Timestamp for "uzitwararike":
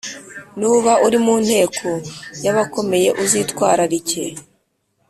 3.23-4.23